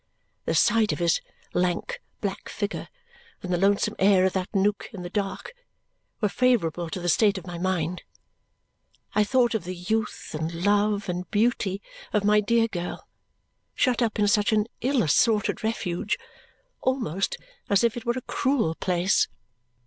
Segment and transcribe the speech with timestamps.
[0.45, 1.21] The sight of his
[1.53, 2.87] lank black figure
[3.43, 5.53] and the lonesome air of that nook in the dark
[6.21, 8.01] were favourable to the state of my mind.
[9.13, 11.83] I thought of the youth and love and beauty
[12.13, 13.07] of my dear girl,
[13.75, 16.17] shut up in such an ill assorted refuge,
[16.81, 17.37] almost
[17.69, 19.27] as if it were a cruel place.